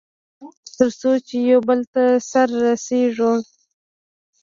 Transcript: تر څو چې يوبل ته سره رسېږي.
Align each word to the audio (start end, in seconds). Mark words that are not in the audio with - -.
تر 0.75 0.89
څو 0.99 1.11
چې 1.27 1.35
يوبل 1.51 1.79
ته 1.93 2.03
سره 2.31 2.55
رسېږي. 2.65 3.31